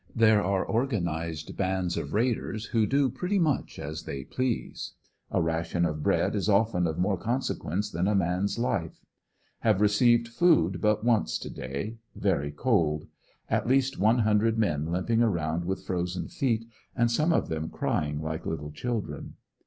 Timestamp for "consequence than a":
7.19-8.15